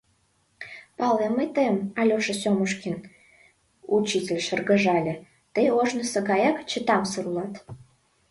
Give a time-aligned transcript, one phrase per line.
[0.97, 2.95] —Палем мый тыйым, Алеша Сёмушкин,—
[3.95, 5.13] учитель шыргыжале:—
[5.53, 7.53] тый ожнысо гаяк чытамсыр улат.